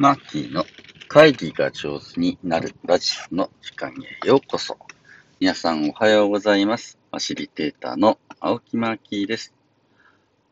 [0.00, 0.64] マーキーの
[1.08, 3.92] 会議が上手になるラジオの時間
[4.24, 4.78] へようこそ。
[5.40, 6.96] 皆さんおはようございます。
[7.10, 9.52] ファシリテーターの青木マーキーです。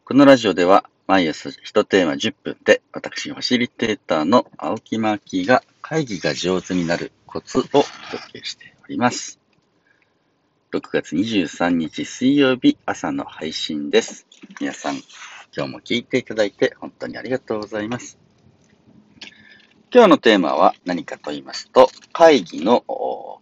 [0.05, 9.41] このラジオでは毎朝1テーマ10分で私ファシリテーターの青木マーキーが会議が上手になるコツをお届けしております。
[10.73, 14.27] 6月23日水曜日朝の配信です。
[14.61, 14.97] 皆さん
[15.57, 18.28] 今日も聞いていただいて本当にありがとうございます。
[19.91, 22.85] 今日のテーマは何かと言いますと、会議の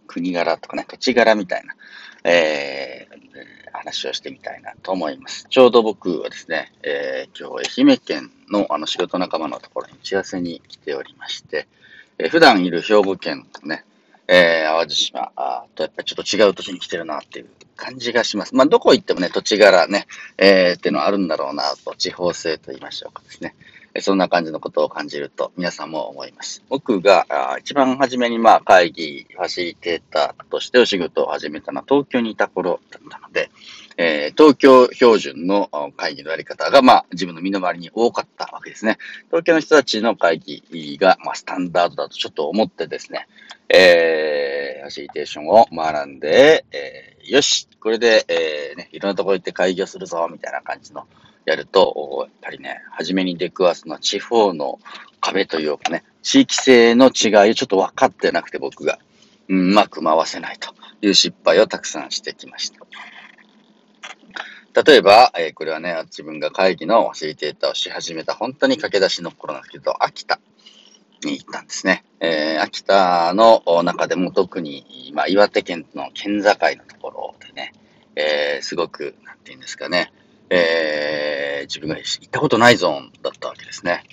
[0.07, 1.75] 国柄とかね、土地柄みたいな、
[2.23, 5.45] えー、話をしてみたいなと思います。
[5.49, 11.67] ちょうど僕はですね、えー、今日愛媛県のあの仕事仲間のところに打ち合わせに来ておりまして、
[12.17, 13.83] えー、普段いる兵庫県のね、
[14.29, 15.33] えー、淡路島
[15.75, 18.55] とやっぱちょっと違う土地に来てるなっていう感じがします。
[18.55, 23.53] まあ、どこ行ってもね、土地柄ね、えー、っていうのはあるんだろうなと、地方性と言いましょうかですね。
[24.01, 26.63] そんな感じのことを感じると皆さんも思います。
[26.69, 27.25] 僕が
[27.59, 33.49] 一番初めにまあ会議ファシリテーターとしてお仕事を始めたのは東京にいた頃だったので、
[33.97, 38.97] えー、東京標準の会議のやり方がまあ自分の身の回りに多かったわけですね。
[39.27, 43.27] 東京の人たちの会議がまあスタンダードだとちょっと思ってですね、
[43.69, 51.05] えー、ファシリテーションを学んで、えー、よし、これで、えーね、いろんなところ行って会議をするぞ、みたいな感じの
[51.47, 54.79] やると、やっぱりね、初めに出くわすのは地方の
[55.21, 58.99] 壁というかね、地域性の違いをちょっと分かってなくて僕が、
[59.47, 62.71] う、まく回せないという失敗をたくさんしてきまし
[64.73, 64.83] た。
[64.83, 70.41] 例えば、えー、これはね、自分が会議のファシリテーターをし始めた本当に駆け出しの頃なんですけど、秋田
[71.23, 72.03] に行ったんですね。
[72.19, 77.73] えー、秋田の中でも特に、まあ、岩手県の県境のところでね、
[78.17, 80.11] えー、すごく、なんて言うんですかね、
[80.49, 84.03] えー、自分が行ったことないゾーンだったわけですね。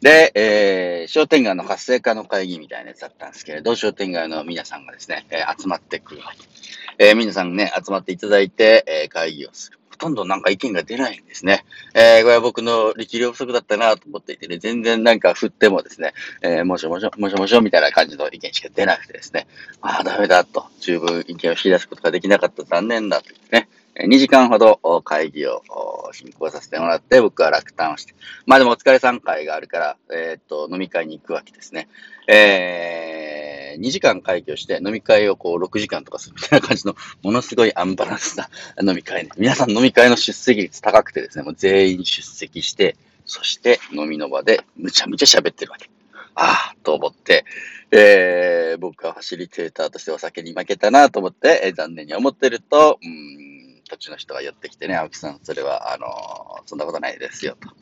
[0.00, 7.06] で、えー、商店街の活性化の会議みたいなやつだったんですけれど、商店街の皆さんがですね、えー、集まってくるわけ。
[7.06, 9.78] えー、皆さんね、集まっていただいて、え、会議をする。
[9.90, 11.64] ほとんどなんか意見が出ないんですね。
[11.94, 19.46] え、これは僕の力量不足だったなと思っていてね、全然なんか振ってもですね、え、もしょもし、もしもしょみたいな感じの意見しか出なくてですね、
[19.80, 25.62] ああ、ダメだと、十分意見を引き出すことができなかった残念だとね、2時間ほど会議を
[26.12, 28.14] 進行させてもらって、僕は落胆をして。
[28.44, 31.88] まあでもお疲れさん会があるから、えっ、と、飲み会に行くわけですね。
[32.26, 38.48] えー、2時間会議をして、飲み会をこう6時間とかするみたいな感じの、ものすごいアンバランスな
[38.82, 39.30] 飲み会ね。
[39.36, 42.96] 皆さん飲み会の出席率高くてですね、もう全員出席して、
[43.26, 45.88] そして飲みの場でむちゃむちゃ喋ってるわけ。
[46.34, 47.44] ああ、と思って、
[47.92, 53.53] えー、僕はファシリテーターとしてお酒に負けたなと思って、えー、残念に思ってると、うん
[53.88, 56.06] 土地の人が寄ってきてね、青木さん、それは、あの、
[56.66, 57.74] そんなことないですよ、と。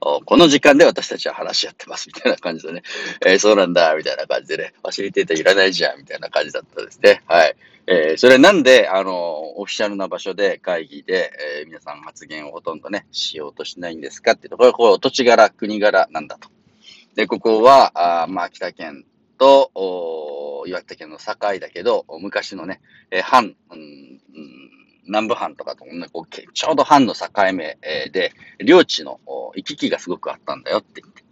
[0.00, 2.82] この時間で私たちは話し合ってます、みたいな感じでね、
[3.26, 7.22] えー、そうなんだ、みたいな感じでね、ファシリテーターいらないじゃん、みたいな感じだったですね。
[7.26, 7.56] はい。
[7.86, 16.48] えー、それなんで、あのー、オフィシャルな場所で会議で、えー、皆さん発言をほとんどね、しようとしないんですかっていうと、これはこう、土地柄、国柄なんだと。
[17.14, 19.04] で、ここは、あまあ、北県
[19.38, 22.80] と、岩手県の境だけど、昔のね、
[23.10, 24.17] えー、藩、うん、
[25.08, 27.78] 南部藩とかと同じ、こうちょうど藩の境目
[28.12, 29.20] で、領地の
[29.54, 31.24] 行き来がすごくあったんだよって言って。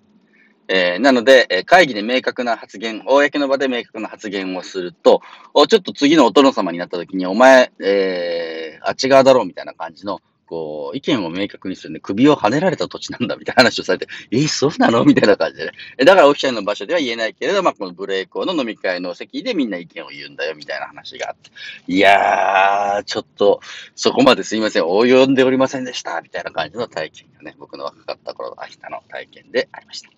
[0.69, 5.23] えー、なので、会議で明確な発言、公の場で明確な発言をすると、
[5.69, 15.05] ちょっと次のお殿様になった時に、お前、えー、あっち側だろうみたいな感じのこう、意見を明確にするね、首を跳ねられた土地なんだみたいな話をされて、 えー、そうなの？
[15.05, 15.73] みたいな感じでね。
[15.99, 21.51] だからオフィシャルの場所では言えないけれど、まあ、このブレイクの飲み会の席でみんな意見を言うんだよみたいな話があって、
[21.87, 23.61] いやー、ちょっと、
[23.95, 30.11] そこまですいません、及んでおりませんでしたみたいな感じの体験がね、僕の若かった頃、秋田の体験でありました。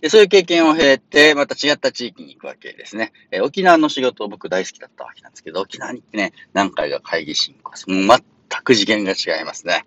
[0.00, 3.12] でそういう経験を経て、また違った地域に行くわけですね。
[3.30, 7.94] え沖縄の仕事を僕大好きだったわけなんですけど、沖縄に行ってね、何回か会議進行する。
[7.94, 8.06] もう
[8.62, 9.84] く次元が違いますね。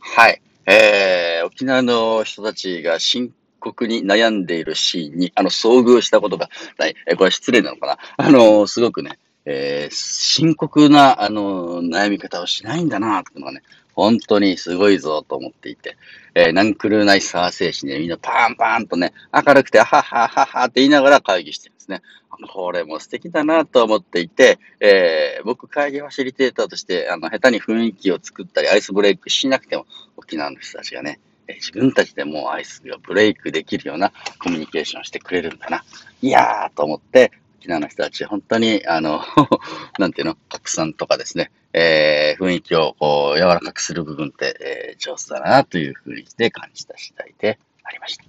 [0.00, 0.42] はい。
[0.66, 6.96] えー、沖縄の人たちが深刻に悩んでいるシーンに、あの、遭遇したことがない。
[7.06, 7.98] えー、これ失礼なのかな？
[8.16, 13.62] あのー、すごくね、えー、深刻な、あのー、悩み方をしないんだな、っていうのがね、
[14.00, 15.96] 本当にすごいぞと思っていて、
[16.34, 22.02] えー、ナンクルナイスハー精神でみんなパンパンとね、明るくて、ははははって言いながら会議してるんですね。
[22.48, 29.86] これも素敵だなと思っていて、えー、僕会議ファシリテーターとして、あの、下手に雰囲気を作ったり、アイスブレイクしなくても、
[30.16, 35.84] 沖縄の人たちがね、え自分たちでもアイスがブレイクできるようなコミュニケーションしてくれるんだな。
[36.22, 39.20] いやーと思って、沖縄の人たち、本当に、あの、
[39.98, 48.24] なんていうの、拡散とかですね、えー、雰囲気をこう柔らかくする部分って、えー、上手だなというふうにして感じた次第でありました。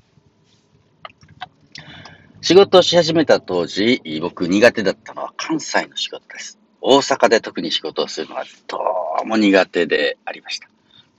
[2.41, 6.59] 仕事をし始めた当時、僕苦手だったのは関西の仕事です。
[6.81, 8.79] 大阪で特に仕事をするのはど
[9.23, 10.70] うも苦手でありました。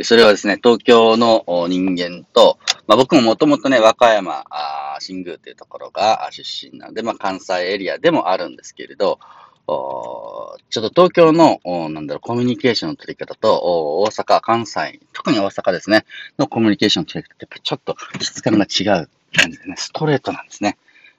[0.05, 9.19] それはですね、東京の人間と、まあ、僕ももともとね、和歌山、あ新宮というところが出身なので、まあ、関西エリアでもあるんですけれど、
[9.67, 16.05] おちょっと東京の、おなんだろう、コミュニケーションの取り方と、お大阪、関西、特に大阪ですね、
[16.39, 20.77] のコミュニケーションの取り方ってちょっと質感が違う感じですね、ストレートなんですね。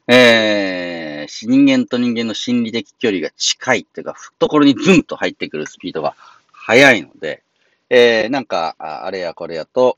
[0.08, 6.16] えー、人間と人間の心理的距離が近いというか、懐にズンと入ってくるスピードが
[6.52, 7.44] 速いので、
[7.90, 9.98] えー、なんか、あれやこれやと、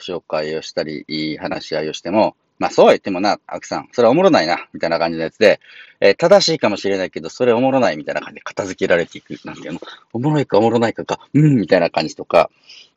[0.00, 5.60] 紹介をしたり、いい話し合いをしても、まあそうは言ってもな、アクさん、それはおもろないな、みたいな感じのやつで、
[6.00, 9.34] えー、正しいかもしれないけど、それおもろないみたいな感じで片付けられていく。
[9.44, 9.80] なんていうの
[10.12, 12.50] おもろいかおもろないかか、うん、みたいな感じとか、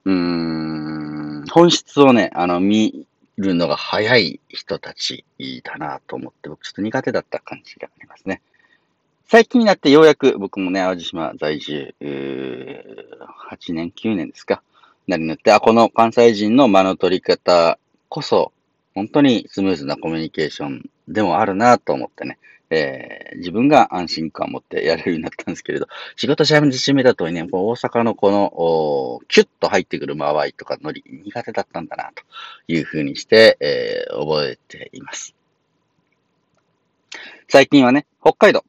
[0.05, 3.07] うーん、本質をね、あの、見
[3.37, 5.25] るのが早い人たち
[5.63, 8.41] だなと思って、僕ちょっと苦手だった感じがありますね。
[9.29, 14.63] 最近になってようやく僕もね、淡路島在住、8年、9年ですか、
[15.05, 17.77] なりになって、あ、この関西人の間の取り方
[18.07, 18.53] こそ、
[18.95, 22.37] 本当にスムーズなコミュニケーションでもあるなと思ってね、
[22.69, 32.23] えー、自分が安心感を持ってやれるようになったんですけれど、仕事し始めたとね、大阪のこの、キュッと入ってくる間合いとかノリ苦手だったんだな、と
[32.69, 35.35] いうふうにして、えー、覚えています。
[37.49, 38.63] 最近はね、北海道、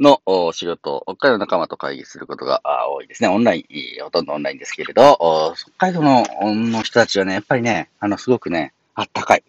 [0.00, 0.20] の
[0.52, 2.60] 仕事、北海道仲間と会議することが
[2.90, 3.28] 多いですね。
[3.28, 9.44] オンライン、ほとんどオンラインですけれど、北海道のの人たちはね、やっぱりね、あの、すごくね、あったかい。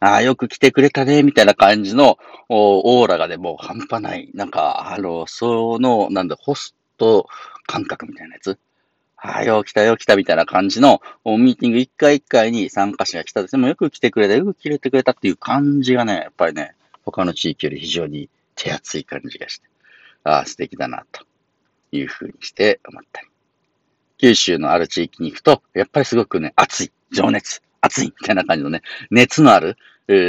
[0.00, 2.18] ああ、よく来てくれたね、みたいな感じの
[2.48, 4.30] オーラがね、もう半端ない。
[4.34, 7.28] なんか、あの、その、なんだ、ホスト
[7.66, 8.58] 感覚みたいなやつ。
[9.16, 13.62] ああ、よ、来たよ、来た、みたいな感じの、ミーティング一回一回に参加者が来たですね。
[13.62, 16.74] もよく来てくれた、よく来れてくれたっていう感じがね、やっぱりね、
[17.04, 19.71] 他の地域より非常に手厚い感じがして。
[20.24, 21.24] ああ、素敵だな、と
[21.90, 23.28] いうふうにして思ったり。
[24.18, 29.76] 九州のある地域に行くと、やっぱりすごくね、熱い、情熱、熱い、みたいな感じのね、熱のある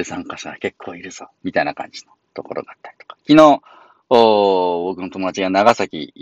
[0.04, 3.18] 参加者が結構いるぞ、みたいな感じのところがあったりとか。
[3.28, 3.62] 昨日、
[4.10, 6.14] お僕の友達が長崎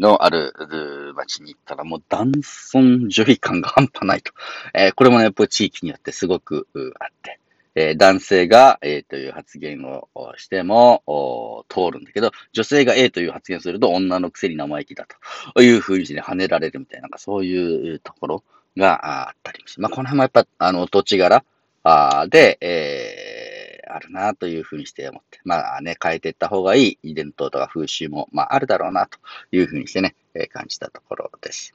[0.00, 4.32] のある町に行ったらもう男尊女卑感が半端ないと。
[4.74, 6.66] えー、これもね、やっぱり地域によってすごく
[6.98, 7.40] あって。
[7.76, 10.08] えー、男性が A という発言を
[10.38, 15.06] しても通るんだけど、女性が A という発言をすると女のくせに生意気だ
[15.54, 18.44] というふうにして跳ねられるみたいな、なんかそういうところ
[18.78, 21.44] があったりしまあ、この辺もやっぱ、あの、土地柄
[21.82, 29.18] あで、えー、あるなというふうにして思って、まあね、変えていった方がいい伝統とか風習も、まあ、あるだろうなと
[29.52, 31.74] いうふうにしてね、えー、感じたところです。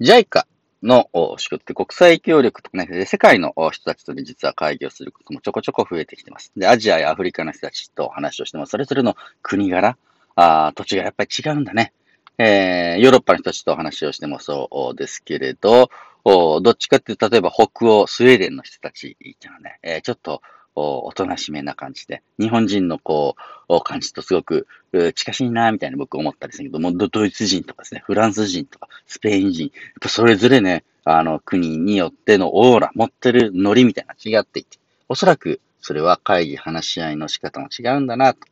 [0.00, 0.44] JICA
[0.82, 1.08] の
[1.38, 6.52] 仕事って国際協力とかね、世界の人たちとね、実は会議をすることもちょこちょこ増えてきてます。
[6.56, 9.96] で、アジアやアフリカの人たちと話をしても、それぞれの国柄、
[10.34, 11.92] あ土地がやっぱり違うんだね。
[12.38, 15.90] えー、ヨーロッパの人たちと話をしてもそうですけれど、
[16.24, 20.42] どっちかっていうと、例えば北欧、スウェーデンの人たちっていうのはね、えー、ちょっと
[20.74, 23.36] おとなしめな感じで、日本人のこ
[23.68, 24.66] う、感じとすごく
[25.14, 38.46] 近しいな、みたいな僕思ったりするけども、ドイツ人とかですね、フランス人とか、スペイン人、やっぱそれぞれね、あの、国によってのオーラ、持ってるノリみたいな違っていて、おそらくそれは会議、話し合いの仕方も違うんだな、と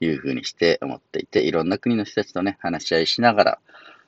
[0.00, 3.58] いうふうにして思っていて、いろんな国の人たちとね、話し合いしながら、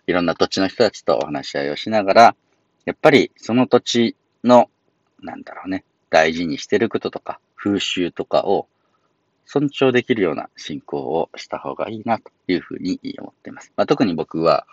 [0.07, 2.37] いろんな土地の人たちとお話し合いをしながら、
[2.85, 4.69] やっぱりその土地の、
[5.23, 8.69] なんだろうね、大事にしてることとか、風習とかを
[9.47, 13.73] 尊重できるような信仰をした方がいいなというふうに思っています。
[13.77, 14.67] まあ、特に僕は、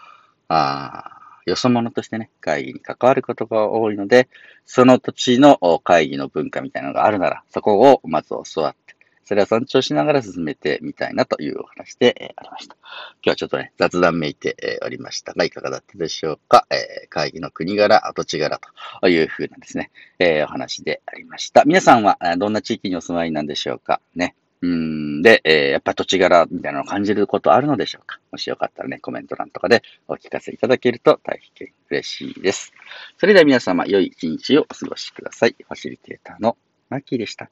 [0.49, 4.27] あよそ者としてね、会議に関わることが多いので、
[4.65, 12.75] その土地の会議の文化みたいなのがあるなら、そこをまず教わって、それを尊重しながら進めてみたいなというお話でありました。
[12.75, 16.67] 今日はちょっとね、雑談めいておりましたが、いかがだったでしょうか？
[16.69, 18.59] えー、会議の国柄、土地柄
[19.01, 21.63] というふうなですね、えー、お話でありました。
[21.65, 24.01] 皆さんはどんな地域にお住まいなんでしょうか？
[24.15, 24.35] ね。
[24.63, 28.19] うんで、えー、やっぱ土地柄みたいなのを感じることあるのでしょうか？
[28.31, 32.71] もしよかったらね、コメント欄とかでお聞かせいただけると大変嬉しいです。
[33.17, 35.55] それでは皆様、良い一日をお過ごしください。
[35.57, 36.57] ファシリテーターの
[36.89, 37.49] マッキーでした。